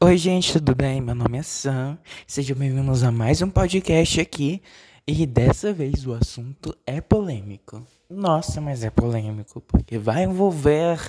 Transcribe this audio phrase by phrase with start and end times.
[0.00, 1.00] Oi, gente, tudo bem?
[1.00, 1.98] Meu nome é Sam.
[2.24, 4.62] Sejam bem-vindos a mais um podcast aqui.
[5.04, 7.84] E dessa vez o assunto é polêmico.
[8.08, 11.00] Nossa, mas é polêmico porque vai envolver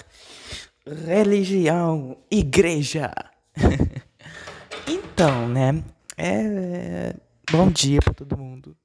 [1.05, 3.13] religião, igreja.
[4.89, 5.83] então, né?
[6.17, 7.15] É.
[7.51, 8.75] Bom dia pra todo mundo.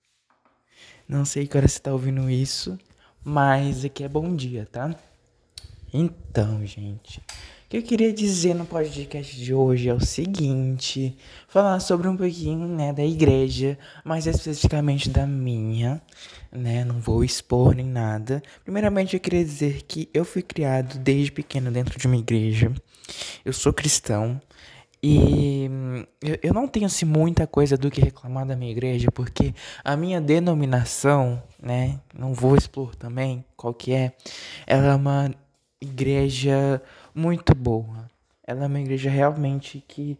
[1.08, 2.78] Não sei que hora você tá ouvindo isso,
[3.24, 4.94] mas aqui é bom dia, tá?
[5.94, 7.22] Então, gente
[7.68, 11.16] que eu queria dizer no podcast de hoje é o seguinte:
[11.48, 16.00] falar sobre um pouquinho, né, da igreja, mais especificamente da minha,
[16.52, 16.84] né?
[16.84, 18.42] Não vou expor nem nada.
[18.62, 22.72] Primeiramente, eu queria dizer que eu fui criado desde pequeno dentro de uma igreja.
[23.44, 24.40] Eu sou cristão.
[25.06, 25.68] E
[26.22, 29.94] eu, eu não tenho assim muita coisa do que reclamar da minha igreja, porque a
[29.98, 34.12] minha denominação, né, não vou expor também qual que é,
[34.66, 35.30] ela é uma
[35.78, 36.80] igreja
[37.14, 38.10] muito boa.
[38.46, 40.18] Ela é uma igreja realmente que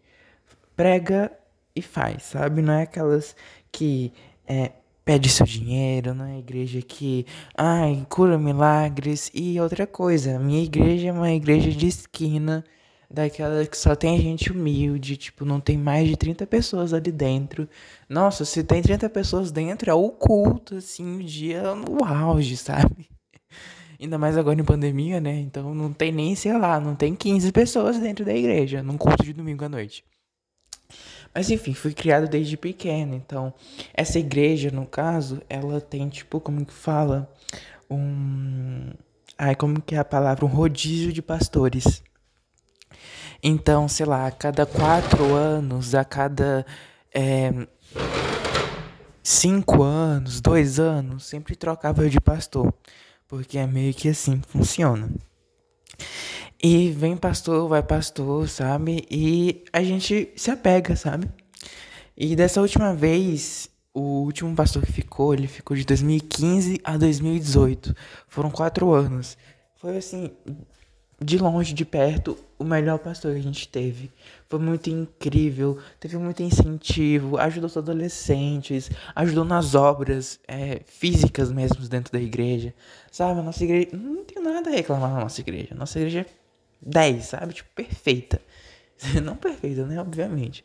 [0.76, 1.30] prega
[1.74, 2.62] e faz, sabe?
[2.62, 3.34] Não é aquelas
[3.70, 4.12] que
[4.46, 4.72] é,
[5.04, 9.30] pede seu dinheiro, não é igreja que, ai, cura milagres.
[9.34, 12.64] E outra coisa, minha igreja é uma igreja de esquina,
[13.10, 17.68] daquela que só tem gente humilde, tipo, não tem mais de 30 pessoas ali dentro.
[18.08, 23.08] Nossa, se tem 30 pessoas dentro, é o culto, assim, o dia no auge, sabe?
[24.04, 25.40] Ainda mais agora em pandemia, né?
[25.40, 29.24] Então não tem nem, sei lá, não tem 15 pessoas dentro da igreja, num culto
[29.24, 30.04] de domingo à noite.
[31.34, 33.52] Mas enfim, fui criado desde pequeno, então
[33.94, 37.32] essa igreja, no caso, ela tem tipo, como que fala?
[37.90, 38.92] Um.
[39.38, 40.44] Ai, como que é a palavra?
[40.44, 42.02] Um rodízio de pastores.
[43.42, 46.64] Então, sei lá, a cada quatro anos, a cada
[47.12, 47.66] é,
[49.22, 52.72] cinco anos, dois anos, sempre trocava de pastor.
[53.28, 55.10] Porque é meio que assim funciona.
[56.62, 59.06] E vem pastor, vai pastor, sabe?
[59.10, 61.28] E a gente se apega, sabe?
[62.16, 67.94] E dessa última vez, o último pastor que ficou, ele ficou de 2015 a 2018.
[68.28, 69.36] Foram quatro anos.
[69.76, 70.30] Foi assim,
[71.20, 74.10] de longe, de perto, o melhor pastor que a gente teve.
[74.54, 81.88] Foi muito incrível, teve muito incentivo, ajudou os adolescentes, ajudou nas obras é, físicas mesmo
[81.88, 82.72] dentro da igreja.
[83.10, 83.88] Sabe, a nossa igreja.
[83.92, 85.74] Não tem nada a reclamar da nossa igreja.
[85.74, 86.26] Nossa igreja é
[86.80, 87.52] 10, sabe?
[87.52, 88.40] Tipo, perfeita.
[89.24, 90.00] Não perfeita, né?
[90.00, 90.64] Obviamente.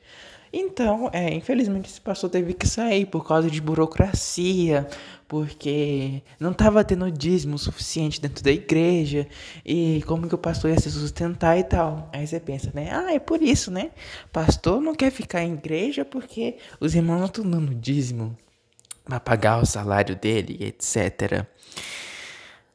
[0.52, 4.88] Então, é, infelizmente esse pastor teve que sair por causa de burocracia,
[5.28, 9.28] porque não estava tendo dízimo suficiente dentro da igreja,
[9.64, 12.09] e como que o pastor ia se sustentar e tal.
[12.12, 12.90] Aí você pensa, né?
[12.92, 13.92] Ah, é por isso, né?
[14.32, 18.36] Pastor não quer ficar em igreja porque os irmãos não estão dando dízimo
[19.06, 21.46] para pagar o salário dele, etc.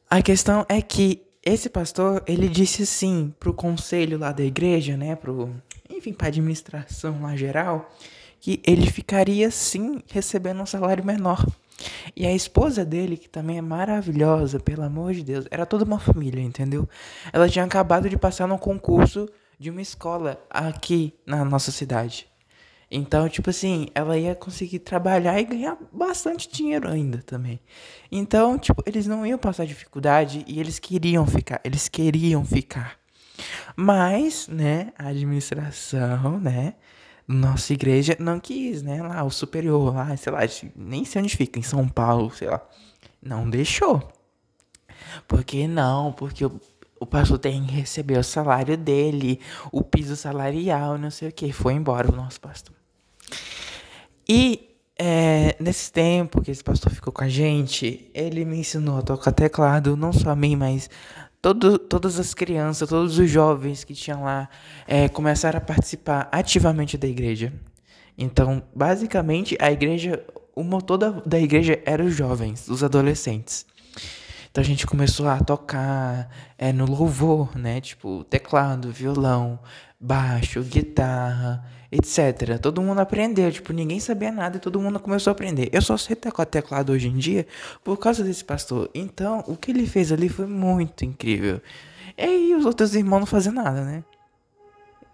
[0.09, 5.15] A questão é que esse pastor, ele disse assim pro conselho lá da igreja, né,
[5.15, 5.53] pro
[6.05, 7.91] enfim, para administração lá geral,
[8.39, 11.43] que ele ficaria sim recebendo um salário menor.
[12.15, 15.99] E a esposa dele, que também é maravilhosa, pelo amor de Deus, era toda uma
[15.99, 16.87] família, entendeu?
[17.33, 19.27] Ela tinha acabado de passar no concurso
[19.59, 22.27] de uma escola aqui na nossa cidade.
[22.89, 27.59] Então, tipo assim, ela ia conseguir trabalhar e ganhar bastante dinheiro ainda também.
[28.11, 33.04] Então, tipo, eles não iam passar dificuldade e eles queriam ficar, eles queriam ficar.
[33.75, 36.75] Mas, né, a administração, né,
[37.27, 40.39] nossa igreja não quis, né, lá, o superior lá, sei lá,
[40.75, 42.61] nem sei onde fica, em São Paulo, sei lá,
[43.21, 44.11] não deixou.
[45.27, 46.13] Por que não?
[46.13, 46.59] Porque o,
[46.99, 49.39] o pastor tem que receber o salário dele,
[49.71, 52.75] o piso salarial, não sei o que, foi embora o nosso pastor.
[54.27, 59.01] E é, nesse tempo que esse pastor ficou com a gente, ele me ensinou a
[59.01, 60.89] tocar teclado, não só a mim, mas
[61.53, 64.49] todo, todas as crianças, todos os jovens que tinham lá
[64.87, 67.53] é, começaram a participar ativamente da igreja.
[68.17, 73.63] Então, basicamente, a igreja, o motor da, da igreja era os jovens, os adolescentes.
[74.55, 77.81] Então a gente começou a tocar é, no louvor, né?
[77.81, 79.59] Tipo, teclado, violão,
[79.99, 81.61] baixo, guitarra,
[81.91, 82.57] etc.
[82.61, 85.67] Todo mundo aprendeu, tipo, ninguém sabia nada e todo mundo começou a aprender.
[85.73, 87.45] Eu só sei tocar teclado hoje em dia
[87.83, 88.89] por causa desse pastor.
[88.95, 91.61] Então, o que ele fez ali foi muito incrível.
[92.17, 94.05] E aí os outros irmãos não faziam nada, né?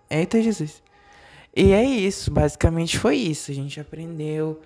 [0.07, 0.83] Eita Jesus.
[1.55, 3.49] E é isso, basicamente foi isso.
[3.49, 4.61] A gente aprendeu.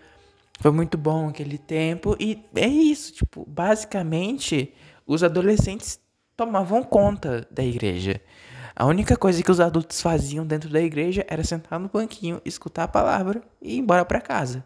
[0.60, 2.16] Foi muito bom aquele tempo.
[2.20, 4.74] E é isso, tipo, basicamente
[5.06, 6.00] os adolescentes
[6.36, 8.22] tomavam conta da igreja.
[8.76, 12.84] A única coisa que os adultos faziam dentro da igreja era sentar no banquinho, escutar
[12.84, 14.66] a palavra e ir embora para casa.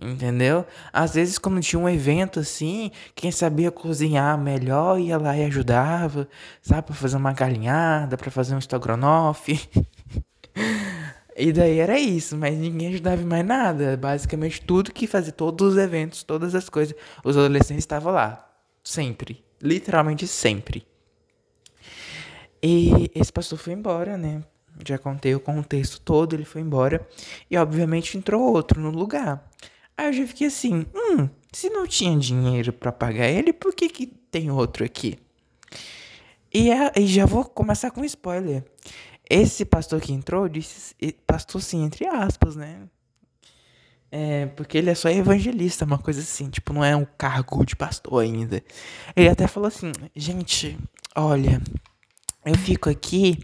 [0.00, 0.66] Entendeu?
[0.92, 6.28] Às vezes, quando tinha um evento assim, quem sabia cozinhar melhor ia lá e ajudava,
[6.60, 6.82] sabe?
[6.82, 9.68] Pra fazer uma galinhada, pra fazer um estrogonofe.
[11.36, 13.96] E daí era isso, mas ninguém ajudava em mais nada.
[13.96, 16.94] Basicamente tudo que fazia, todos os eventos, todas as coisas,
[17.24, 18.50] os adolescentes estavam lá.
[18.82, 19.44] Sempre.
[19.60, 20.86] Literalmente sempre.
[22.62, 24.42] E esse pastor foi embora, né?
[24.86, 27.06] Já contei o contexto todo, ele foi embora.
[27.50, 29.50] E obviamente entrou outro no lugar.
[29.96, 33.88] Aí eu já fiquei assim, hum, se não tinha dinheiro para pagar ele, por que
[33.88, 35.18] que tem outro aqui?
[36.52, 38.64] E, é, e já vou começar com spoiler.
[39.28, 40.94] Esse pastor que entrou disse
[41.26, 42.82] pastor sim, entre aspas, né?
[44.10, 47.74] É, porque ele é só evangelista, uma coisa assim, tipo, não é um cargo de
[47.74, 48.62] pastor ainda.
[49.16, 50.78] Ele até falou assim, gente,
[51.16, 51.60] olha,
[52.44, 53.40] eu fico aqui,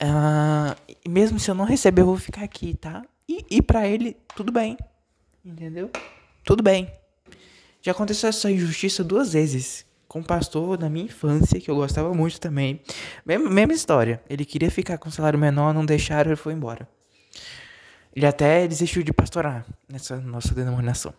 [0.00, 3.02] uh, mesmo se eu não receber, eu vou ficar aqui, tá?
[3.28, 4.76] E, e para ele, tudo bem,
[5.44, 5.90] entendeu?
[6.44, 6.88] Tudo bem.
[7.80, 12.12] Já aconteceu essa injustiça duas vezes com um pastor da minha infância, que eu gostava
[12.12, 12.82] muito também.
[13.24, 14.22] Mesma, mesma história.
[14.28, 16.86] Ele queria ficar com salário menor, não deixaram, ele foi embora.
[18.14, 21.14] Ele até desistiu de pastorar nessa nossa denominação.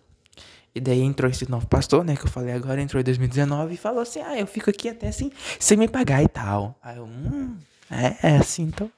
[0.76, 3.78] E daí entrou esse novo pastor, né, que eu falei agora, entrou em 2019 e
[3.78, 6.78] falou assim: "Ah, eu fico aqui até assim, sem me pagar e tal".
[6.84, 7.58] Aí eu, hum,
[7.90, 8.92] é, é assim então.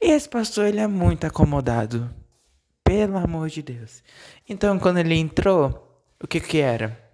[0.00, 2.10] E esse pastor, ele é muito acomodado.
[2.82, 4.02] Pelo amor de Deus.
[4.48, 7.07] Então, quando ele entrou, o que que era?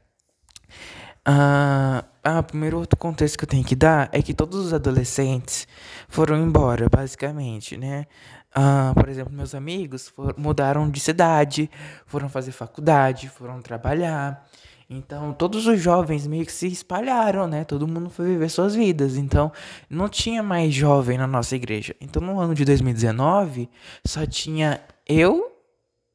[1.26, 5.66] Ah, ah, primeiro outro contexto que eu tenho que dar é que todos os adolescentes
[6.08, 8.06] foram embora, basicamente, né?
[8.54, 11.70] Ah, por exemplo, meus amigos mudaram de cidade,
[12.06, 14.46] foram fazer faculdade, foram trabalhar.
[14.88, 17.64] Então, todos os jovens meio que se espalharam, né?
[17.64, 19.16] Todo mundo foi viver suas vidas.
[19.16, 19.50] Então,
[19.88, 21.96] não tinha mais jovem na nossa igreja.
[22.00, 23.68] Então, no ano de 2019,
[24.04, 25.50] só tinha eu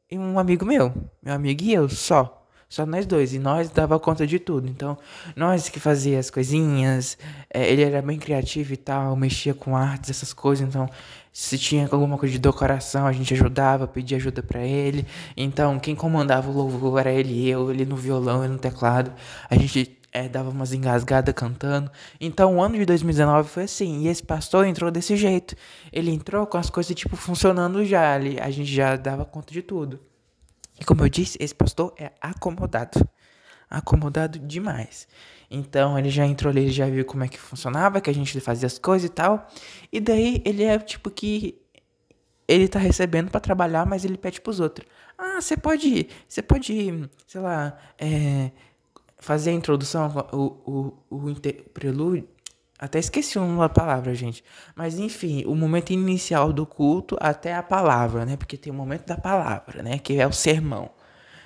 [0.10, 0.94] e um amigo meu.
[1.22, 2.39] Meu amigo e eu, só.
[2.70, 3.34] Só nós dois.
[3.34, 4.68] E nós dava conta de tudo.
[4.68, 4.96] Então,
[5.36, 7.18] nós que fazia as coisinhas.
[7.52, 10.68] É, ele era bem criativo e tal, mexia com artes, essas coisas.
[10.68, 10.88] Então,
[11.34, 15.06] se tinha alguma coisa de decoração, a gente ajudava, pedia ajuda para ele.
[15.36, 19.12] Então, quem comandava o louvor era ele e eu, ele no violão, ele no teclado.
[19.50, 21.90] A gente é, dava umas engasgadas cantando.
[22.22, 24.02] Então, o ano de 2019 foi assim.
[24.04, 25.56] E esse pastor entrou desse jeito.
[25.92, 28.16] Ele entrou com as coisas, tipo, funcionando já.
[28.20, 30.00] Ele, a gente já dava conta de tudo.
[30.80, 33.08] E como eu disse, esse pastor é acomodado.
[33.70, 35.08] Acomodado demais.
[35.50, 38.40] Então ele já entrou ali, ele já viu como é que funcionava, que a gente
[38.40, 39.48] fazia as coisas e tal.
[39.92, 41.62] E daí ele é tipo que
[42.48, 44.88] ele tá recebendo para trabalhar, mas ele pede pros outros.
[45.18, 48.52] Ah, você pode, você pode, sei lá, é,
[49.20, 51.36] fazer a introdução, o, o, o, o
[51.74, 52.28] prelúdio,
[52.80, 54.42] até esqueci uma palavra, gente.
[54.74, 58.38] Mas enfim, o momento inicial do culto até a palavra, né?
[58.38, 60.00] Porque tem o momento da palavra, né?
[60.00, 60.90] Que é o sermão,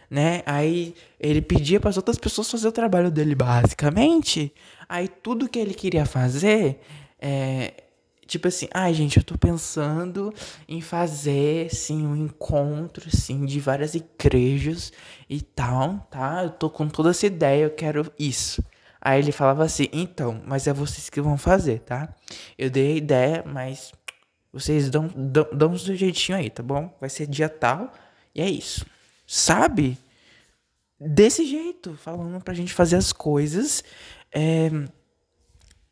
[0.09, 0.43] né?
[0.45, 4.53] Aí ele pedia para as outras pessoas fazer o trabalho dele, basicamente.
[4.87, 6.79] Aí tudo que ele queria fazer
[7.19, 7.73] é.
[8.25, 10.33] Tipo assim, ai ah, gente, eu tô pensando
[10.67, 14.93] em fazer, sim, um encontro, assim, de várias igrejas
[15.29, 16.43] e tal, tá?
[16.43, 18.63] Eu tô com toda essa ideia, eu quero isso.
[19.05, 22.15] Aí ele falava assim: então, mas é vocês que vão fazer, tá?
[22.57, 23.91] Eu dei a ideia, mas
[24.53, 26.95] vocês dão, dão, dão um jeitinho aí, tá bom?
[27.01, 27.91] Vai ser dia tal
[28.33, 28.85] e é isso.
[29.27, 29.97] Sabe?
[30.97, 33.83] Desse jeito, falando pra gente fazer as coisas.
[34.31, 34.71] É,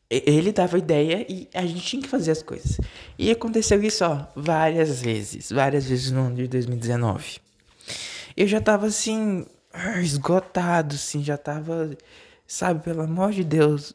[0.08, 2.78] ele dava ideia e a gente tinha que fazer as coisas.
[3.18, 5.52] E aconteceu isso, ó, várias vezes.
[5.52, 7.40] Várias vezes no ano de 2019.
[8.34, 9.44] Eu já tava assim,
[10.00, 11.96] esgotado, assim, já tava
[12.52, 13.94] Sabe, pelo amor de Deus,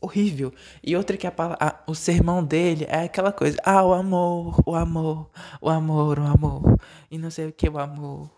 [0.00, 0.54] horrível.
[0.80, 4.76] E outra que a, a, o sermão dele é aquela coisa, ah, o amor, o
[4.76, 5.28] amor,
[5.60, 8.30] o amor, o amor, e não sei o que, o amor.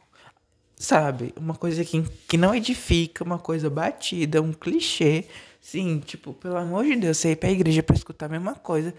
[0.74, 5.26] Sabe, uma coisa que, que não edifica, uma coisa batida, um clichê.
[5.60, 8.94] Sim, tipo, pelo amor de Deus, você ir pra igreja pra escutar a mesma coisa,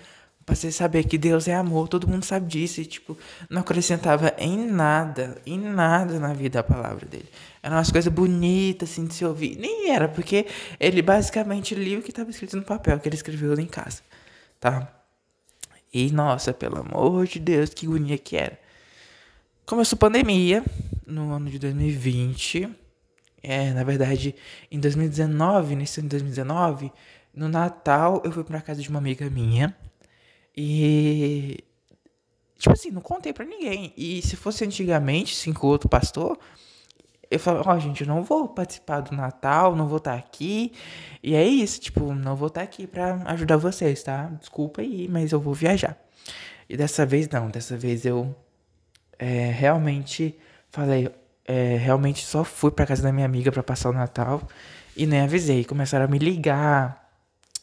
[0.47, 3.17] pra você saber que Deus é amor, todo mundo sabe disso, e tipo,
[3.49, 7.27] não acrescentava em nada, em nada na vida a palavra dele.
[7.61, 9.57] Eram umas coisas bonitas, assim, de se ouvir.
[9.57, 10.47] Nem era, porque
[10.79, 14.01] ele basicamente lia o que estava escrito no papel que ele escreveu em casa,
[14.57, 14.89] tá?
[15.93, 18.57] E, nossa, pelo amor de Deus, que agonia que era.
[19.65, 20.63] Começou a pandemia
[21.05, 22.69] no ano de 2020.
[23.43, 24.33] É, na verdade,
[24.71, 26.89] em 2019, nesse ano de 2019,
[27.35, 29.75] no Natal, eu fui pra casa de uma amiga minha.
[30.57, 31.63] E.
[32.57, 33.93] Tipo assim, não contei pra ninguém.
[33.95, 36.39] E se fosse antigamente, assim, com outro pastor,
[37.29, 40.17] eu falo, ó, oh, gente, eu não vou participar do Natal, não vou estar tá
[40.17, 40.73] aqui.
[41.21, 44.25] E é isso, tipo, não vou estar tá aqui pra ajudar vocês, tá?
[44.39, 45.95] Desculpa aí, mas eu vou viajar.
[46.67, 48.35] E dessa vez não, dessa vez eu
[49.19, 50.37] é, realmente
[50.69, 51.09] falei,
[51.45, 54.41] é, realmente só fui pra casa da minha amiga para passar o Natal
[54.95, 55.63] e nem avisei.
[55.63, 57.06] Começaram a me ligar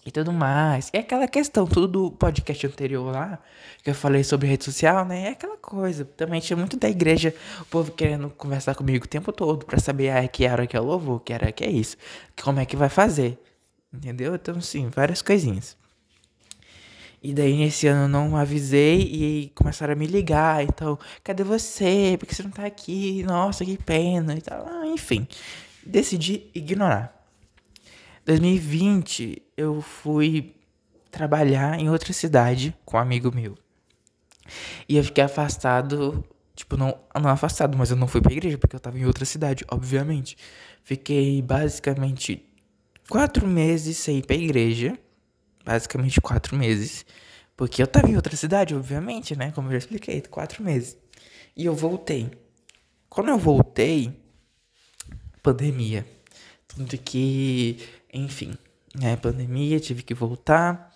[0.04, 0.90] e tudo mais.
[0.92, 3.38] É aquela questão, tudo do podcast anterior lá,
[3.82, 5.28] que eu falei sobre rede social, né?
[5.28, 6.04] É aquela coisa.
[6.04, 10.10] Também tinha muito da igreja, o povo querendo conversar comigo o tempo todo pra saber
[10.10, 11.96] ah, que hora que é o louvor, que hora que é isso,
[12.42, 13.38] como é que vai fazer.
[13.92, 14.34] Entendeu?
[14.34, 15.76] Então, sim, várias coisinhas.
[17.22, 20.62] E daí nesse ano eu não avisei e começaram a me ligar.
[20.62, 22.16] Então, cadê você?
[22.18, 23.22] Por que você não tá aqui?
[23.22, 24.66] Nossa, que pena e tal.
[24.68, 25.26] Ah, enfim,
[25.86, 27.23] decidi ignorar.
[28.24, 30.54] 2020 eu fui
[31.10, 33.56] trabalhar em outra cidade com um amigo meu.
[34.88, 38.74] E eu fiquei afastado, tipo, não, não afastado, mas eu não fui pra igreja porque
[38.74, 40.36] eu tava em outra cidade, obviamente.
[40.82, 42.44] Fiquei basicamente
[43.08, 44.98] quatro meses sem ir pra igreja.
[45.64, 47.06] Basicamente quatro meses.
[47.56, 49.52] Porque eu tava em outra cidade, obviamente, né?
[49.52, 50.96] Como eu já expliquei, quatro meses.
[51.56, 52.30] E eu voltei.
[53.08, 54.12] Quando eu voltei,
[55.42, 56.04] pandemia.
[56.66, 57.78] Tanto que
[58.14, 58.56] enfim,
[59.02, 60.94] é, pandemia, tive que voltar.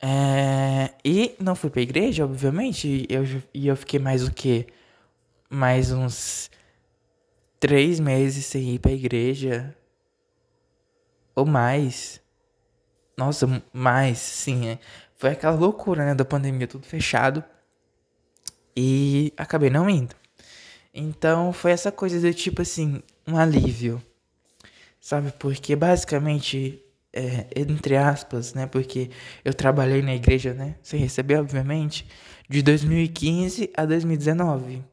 [0.00, 3.06] É, e não fui pra igreja, obviamente.
[3.08, 3.24] E eu,
[3.54, 4.66] e eu fiquei mais o quê?
[5.48, 6.50] Mais uns
[7.60, 9.76] três meses sem ir pra igreja.
[11.36, 12.20] Ou mais.
[13.16, 14.68] Nossa, mais, sim.
[14.68, 14.78] É.
[15.16, 16.14] Foi aquela loucura, né?
[16.14, 17.44] Da pandemia, tudo fechado.
[18.76, 20.16] E acabei não indo.
[20.94, 24.02] Então foi essa coisa do tipo assim, um alívio.
[25.02, 25.32] Sabe?
[25.32, 26.80] Porque basicamente,
[27.12, 28.68] é, entre aspas, né?
[28.68, 29.10] Porque
[29.44, 30.76] eu trabalhei na igreja, né?
[30.80, 32.06] Sem receber, obviamente,
[32.48, 34.84] de 2015 a 2019.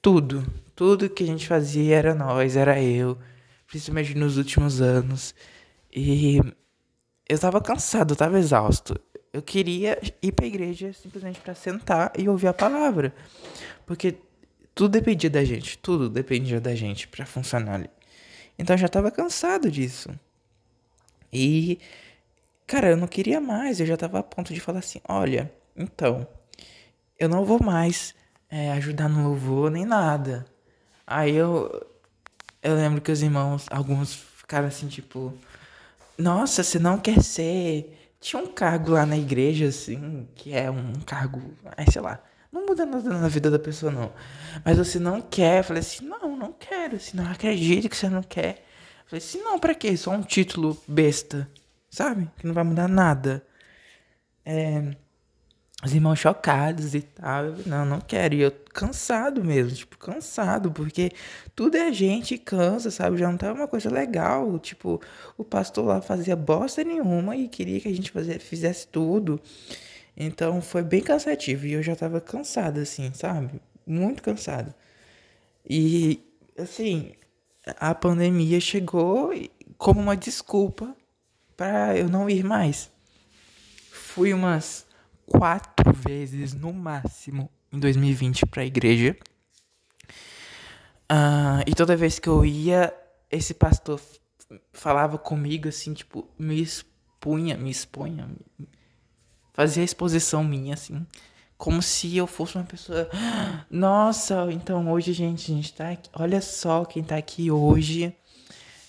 [0.00, 3.18] Tudo, tudo que a gente fazia era nós, era eu,
[3.66, 5.34] principalmente nos últimos anos.
[5.92, 6.38] E
[7.28, 8.94] eu tava cansado, eu tava exausto.
[9.32, 13.12] Eu queria ir pra igreja simplesmente para sentar e ouvir a palavra.
[13.84, 14.14] Porque
[14.72, 17.90] tudo dependia da gente, tudo dependia da gente para funcionar ali.
[18.60, 20.10] Então eu já tava cansado disso.
[21.32, 21.78] E,
[22.66, 23.80] cara, eu não queria mais.
[23.80, 26.26] Eu já tava a ponto de falar assim: olha, então,
[27.18, 28.14] eu não vou mais
[28.50, 30.44] é, ajudar no louvor nem nada.
[31.06, 31.86] Aí eu,
[32.62, 35.32] eu lembro que os irmãos, alguns ficaram assim, tipo,
[36.18, 37.96] nossa, você não quer ser.
[38.20, 41.40] Tinha um cargo lá na igreja, assim, que é um cargo,
[41.90, 44.12] sei lá, não muda nada na vida da pessoa, não.
[44.64, 45.60] Mas você não quer.
[45.60, 46.96] Eu falei assim, não, não quero.
[46.96, 48.64] Assim, não acredito que você não quer.
[49.04, 49.96] Eu falei assim, não, pra quê?
[49.96, 51.48] Só um título besta.
[51.88, 52.30] Sabe?
[52.38, 53.44] Que não vai mudar nada.
[54.44, 54.96] É,
[55.84, 57.46] os irmãos chocados e tal.
[57.46, 58.34] Eu, não, não quero.
[58.34, 61.12] E eu cansado mesmo, tipo, cansado, porque
[61.54, 63.16] tudo é gente cansa, sabe?
[63.16, 64.58] Já não tava uma coisa legal.
[64.58, 65.00] Tipo,
[65.38, 69.40] o pastor lá fazia bosta nenhuma e queria que a gente fazia, fizesse tudo.
[70.22, 73.58] Então foi bem cansativo e eu já tava cansado, assim, sabe?
[73.86, 74.74] Muito cansado.
[75.66, 76.20] E,
[76.58, 77.14] assim,
[77.64, 79.32] a pandemia chegou
[79.78, 80.94] como uma desculpa
[81.56, 82.90] para eu não ir mais.
[83.90, 84.86] Fui umas
[85.24, 89.16] quatro vezes no máximo em 2020 para a igreja.
[91.10, 92.92] Uh, e toda vez que eu ia,
[93.30, 93.98] esse pastor
[94.70, 98.28] falava comigo assim, tipo, me expunha, me expunha,
[99.52, 101.06] fazia a exposição minha, assim,
[101.56, 103.08] como se eu fosse uma pessoa.
[103.70, 106.08] Nossa, então hoje, gente, a gente tá aqui.
[106.14, 108.14] Olha só quem tá aqui hoje,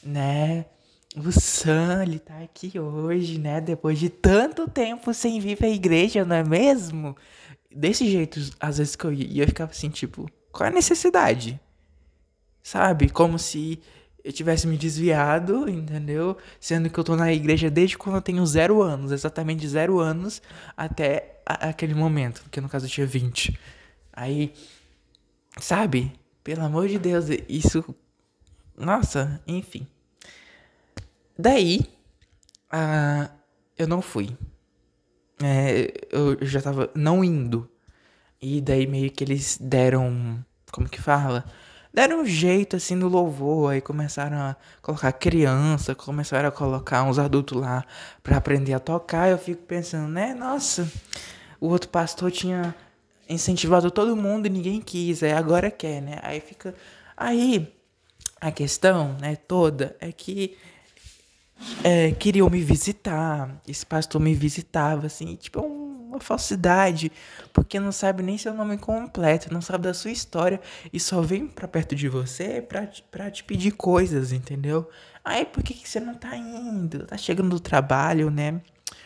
[0.03, 0.65] né?
[1.18, 3.60] O Sam, ele tá aqui hoje, né?
[3.60, 7.18] Depois de tanto tempo sem vir pra igreja, não é mesmo?
[7.70, 11.60] Desse jeito, às vezes que eu ia, eu ficava assim, tipo, qual é a necessidade?
[12.63, 13.10] Sabe?
[13.10, 13.82] Como se
[14.24, 16.38] eu tivesse me desviado, entendeu?
[16.60, 20.42] Sendo que eu tô na igreja desde quando eu tenho zero anos, exatamente zero anos
[20.75, 23.58] até aquele momento, que no caso eu tinha 20.
[24.13, 24.54] Aí,
[25.60, 26.13] sabe?
[26.44, 27.84] Pelo amor de Deus, isso.
[28.78, 29.88] Nossa, enfim.
[31.38, 31.82] Daí,
[32.74, 33.32] uh,
[33.78, 34.36] eu não fui.
[35.44, 37.70] É, eu já tava não indo.
[38.42, 40.44] E daí meio que eles deram.
[40.72, 41.46] Como que fala?
[41.93, 47.19] Deram um jeito assim no louvor, aí começaram a colocar criança, começaram a colocar uns
[47.19, 47.86] adultos lá
[48.24, 49.29] para aprender a tocar.
[49.29, 50.33] Eu fico pensando, né?
[50.33, 50.91] Nossa,
[51.60, 52.75] o outro pastor tinha
[53.27, 56.19] incentivado todo mundo e ninguém quis, aí agora quer, né?
[56.21, 56.75] Aí fica
[57.15, 57.74] aí
[58.41, 60.57] a questão, né, toda é que
[61.83, 65.81] é, queriam me visitar, esse pastor me visitava assim, tipo, é um
[66.12, 67.12] uma falsidade,
[67.53, 70.60] porque não sabe nem seu nome completo, não sabe da sua história
[70.91, 74.89] e só vem pra perto de você pra, pra te pedir coisas, entendeu?
[75.24, 77.06] Aí por que, que você não tá indo?
[77.06, 78.62] Tá chegando do trabalho, né?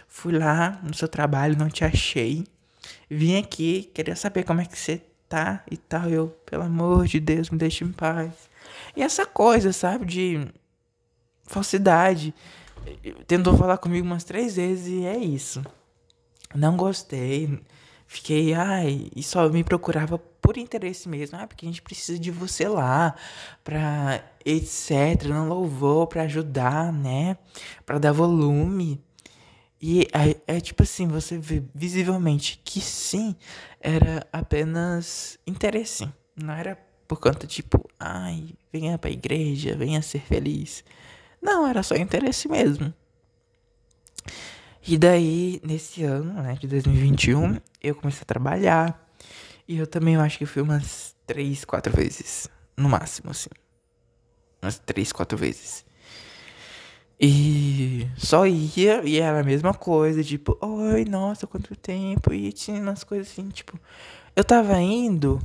[0.07, 2.45] Fui lá no seu trabalho, não te achei.
[3.09, 6.09] Vim aqui, queria saber como é que você tá e tal.
[6.09, 8.31] Eu, pelo amor de Deus, me deixe em paz.
[8.95, 10.47] E essa coisa, sabe, de
[11.43, 12.33] falsidade.
[13.27, 15.61] tentou falar comigo umas três vezes e é isso.
[16.55, 17.59] Não gostei.
[18.07, 21.37] Fiquei, ai, e só me procurava por interesse mesmo.
[21.37, 23.15] Ah, porque a gente precisa de você lá,
[23.63, 25.23] pra etc.
[25.27, 27.37] Não louvor, pra ajudar, né?
[27.85, 29.03] Pra dar volume.
[29.81, 33.35] E é, é, tipo assim, você vê visivelmente que sim,
[33.79, 36.07] era apenas interesse.
[36.35, 40.83] Não era por conta, tipo, ai, venha pra igreja, venha ser feliz.
[41.41, 42.93] Não, era só interesse mesmo.
[44.87, 49.09] E daí, nesse ano, né, de 2021, eu comecei a trabalhar.
[49.67, 52.47] E eu também eu acho que fui umas três, quatro vezes.
[52.77, 53.49] No máximo, assim.
[54.61, 55.83] Umas três, quatro vezes.
[57.19, 62.31] E só ia e era a mesma coisa, tipo, oi, nossa, quanto tempo.
[62.31, 63.79] E tinha umas coisas assim, tipo,
[64.35, 65.39] eu tava indo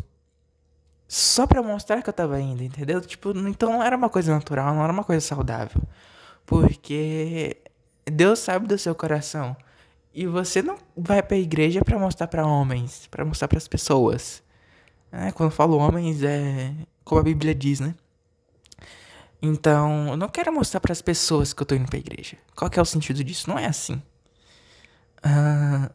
[1.08, 3.00] só pra mostrar que eu tava indo, entendeu?
[3.00, 5.80] Tipo, então não era uma coisa natural, não era uma coisa saudável.
[6.44, 7.56] Porque
[8.10, 9.56] Deus sabe do seu coração.
[10.12, 14.42] E você não vai pra igreja para mostrar para homens, para mostrar para as pessoas.
[15.12, 16.72] É, quando falo homens, é
[17.04, 17.94] como a Bíblia diz, né?
[19.42, 22.36] Então, eu não quero mostrar para as pessoas que eu tô indo pra igreja.
[22.54, 23.48] Qual que é o sentido disso?
[23.48, 24.02] Não é assim.
[25.24, 25.90] Uh,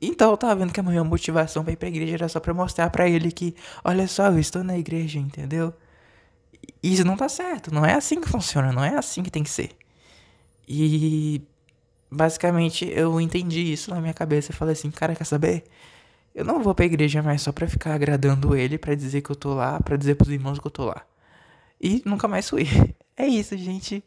[0.00, 2.54] então eu tava vendo que a minha motivação pra ir pra igreja era só pra
[2.54, 3.54] mostrar pra ele que,
[3.84, 5.72] olha só, eu estou na igreja, entendeu?
[6.82, 9.50] Isso não tá certo, não é assim que funciona, não é assim que tem que
[9.50, 9.70] ser.
[10.68, 11.40] E
[12.10, 15.64] basicamente eu entendi isso na minha cabeça e falei assim, cara, quer saber?
[16.34, 19.36] Eu não vou pra igreja mais só pra ficar agradando ele, pra dizer que eu
[19.36, 21.04] tô lá, pra dizer pros irmãos que eu tô lá.
[21.80, 22.66] E nunca mais fui.
[23.20, 24.04] É isso, gente.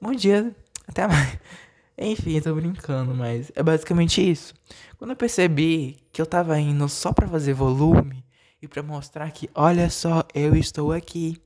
[0.00, 0.54] Bom dia,
[0.86, 1.36] até mais.
[1.98, 4.54] Enfim, tô brincando, mas é basicamente isso.
[4.96, 8.24] Quando eu percebi que eu tava indo só pra fazer volume
[8.62, 11.42] e pra mostrar que, olha só, eu estou aqui.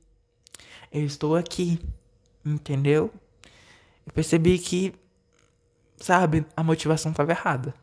[0.91, 1.79] Eu estou aqui.
[2.45, 3.11] Entendeu?
[4.05, 4.93] Eu percebi que,
[5.97, 7.73] sabe, a motivação tava errada.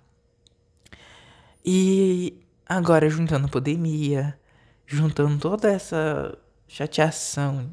[1.65, 4.39] E agora, juntando pandemia,
[4.87, 6.37] juntando toda essa
[6.69, 7.71] chateação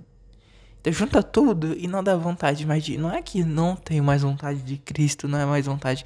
[0.81, 2.97] então junta tudo e não dá vontade mais de.
[2.97, 6.05] Não é que não tenho mais vontade de Cristo, não é mais vontade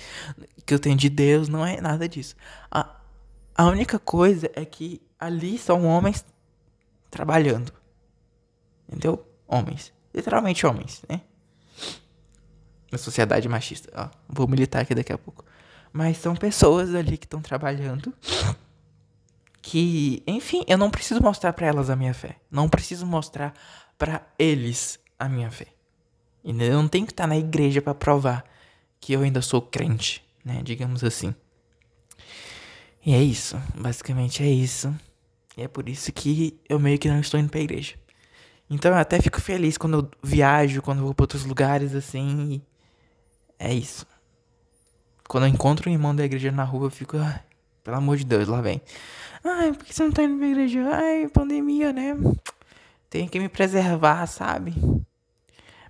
[0.66, 2.36] que eu tenho de Deus, não é nada disso.
[2.72, 2.90] A,
[3.56, 6.26] a única coisa é que ali são homens
[7.12, 7.72] trabalhando.
[8.88, 9.24] Entendeu?
[9.48, 9.94] Homens.
[10.14, 11.22] Literalmente homens, né?
[12.94, 13.92] Na sociedade machista.
[13.96, 15.44] Ó, vou militar aqui daqui a pouco.
[15.92, 18.14] Mas são pessoas ali que estão trabalhando.
[19.64, 22.38] Que, enfim, eu não preciso mostrar para elas a minha fé.
[22.52, 23.52] Não preciso mostrar
[23.98, 25.66] para eles a minha fé.
[26.44, 28.46] Eu não tenho que estar na igreja para provar
[29.02, 30.62] que eu ainda sou crente, né?
[30.64, 31.34] Digamos assim.
[33.04, 34.94] E é isso, basicamente é isso.
[35.58, 37.96] E é por isso que eu meio que não estou indo pra igreja.
[38.70, 42.62] Então eu até fico feliz quando eu viajo, quando eu vou pra outros lugares assim.
[43.60, 44.06] É isso.
[45.28, 47.18] Quando eu encontro um irmão da igreja na rua, eu fico,
[47.84, 48.82] pelo amor de Deus, lá vem.
[49.44, 50.82] Ai, por que você não tá indo pra igreja?
[50.92, 52.16] Ai, pandemia, né?
[53.10, 54.74] Tenho que me preservar, sabe?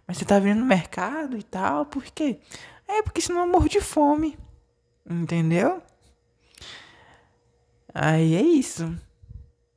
[0.08, 2.40] Mas você tá vindo no mercado e tal, por quê?
[2.88, 4.38] É porque senão eu morro de fome.
[5.10, 5.82] Entendeu?
[7.94, 8.96] Aí é isso.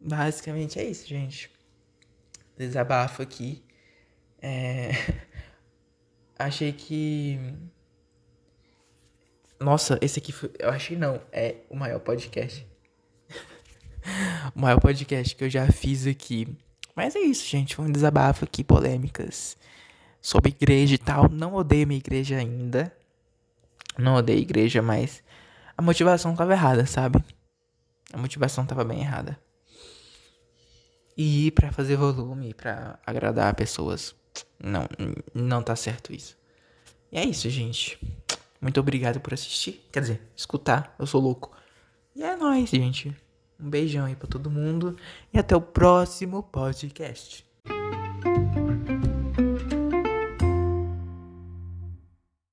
[0.01, 1.51] Basicamente é isso, gente.
[2.57, 3.62] Desabafo aqui.
[4.40, 4.90] É...
[6.38, 7.38] Achei que.
[9.59, 10.51] Nossa, esse aqui foi.
[10.59, 11.21] Eu achei não.
[11.33, 12.66] É o maior podcast.
[14.55, 16.49] o maior podcast que eu já fiz aqui.
[16.95, 17.77] Mas é isso, gente.
[17.77, 19.57] Foi um desabafo aqui, polêmicas
[20.21, 21.29] sobre igreja e tal.
[21.29, 22.92] Não odeio minha igreja ainda.
[23.99, 25.23] Não odeio igreja, mas
[25.77, 27.25] a motivação tava errada, sabe?
[28.12, 29.38] A motivação tava bem errada.
[31.16, 34.14] E pra fazer volume, pra agradar pessoas.
[34.62, 34.87] Não,
[35.33, 36.37] não tá certo isso.
[37.11, 37.99] E é isso, gente.
[38.61, 39.87] Muito obrigado por assistir.
[39.92, 40.95] Quer dizer, escutar.
[40.99, 41.53] Eu sou louco.
[42.14, 43.14] E é nóis, gente.
[43.59, 44.97] Um beijão aí pra todo mundo
[45.33, 47.45] e até o próximo podcast.